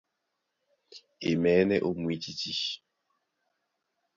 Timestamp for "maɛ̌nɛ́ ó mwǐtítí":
1.41-2.53